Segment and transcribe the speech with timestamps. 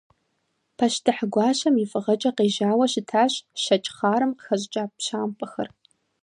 [0.77, 5.67] Пащтыхь гуащэм и фӀыгъэкӀэ къежьауэ щытащ щэкӀ хъарым къыхэщӀыкӀа пщампӀэхэр.